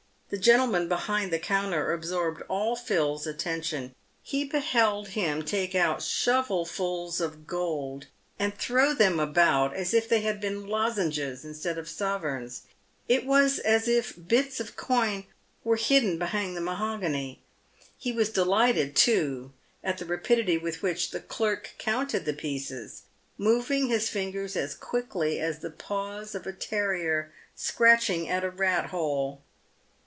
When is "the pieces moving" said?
22.23-23.89